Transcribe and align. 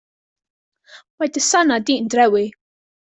Mae 1.19 1.31
dy 1.35 1.43
sanna' 1.49 1.77
di'n 1.91 2.09
drewi. 2.15 2.43